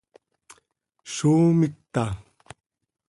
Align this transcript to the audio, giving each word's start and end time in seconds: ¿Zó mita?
¿Zó 1.13 1.35
mita? 1.59 2.05